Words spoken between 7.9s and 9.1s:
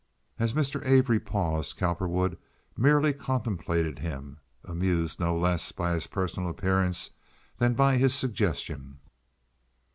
his suggestion.